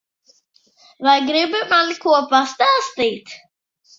[1.07, 3.37] Vai gribi man ko pastāstīt?